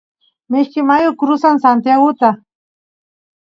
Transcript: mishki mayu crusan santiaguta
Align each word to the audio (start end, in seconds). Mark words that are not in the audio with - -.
mishki 0.51 0.81
mayu 0.87 1.09
crusan 1.19 1.57
santiaguta 1.63 2.29